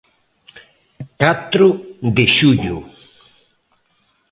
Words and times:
Catro 1.21 1.67
de 2.15 2.25
xullo. 2.35 2.77